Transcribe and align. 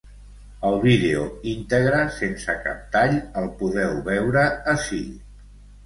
El 0.69 0.77
vídeo 0.85 1.25
íntegre, 1.51 2.01
sense 2.17 2.57
cap 2.65 2.83
tall 2.99 3.17
el 3.43 3.53
podeu 3.63 3.97
veure 4.13 4.51
ací. 4.77 5.07